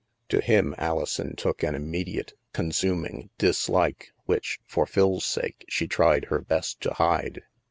[0.29, 6.25] To him Alison took an im mediate consuming dislike which, for Phil's sake, she tried
[6.25, 7.43] her best to hide.